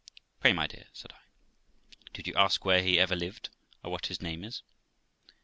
'Pray, 0.39 0.51
my 0.51 0.65
dear', 0.65 0.87
said 0.93 1.13
I, 1.13 1.19
'did 2.11 2.25
you 2.25 2.33
ask 2.33 2.65
where 2.65 2.81
he 2.81 2.97
ever 2.99 3.15
lived, 3.15 3.49
or 3.83 3.91
what 3.91 4.07
his 4.07 4.19
name 4.19 4.43
is?' 4.43 4.63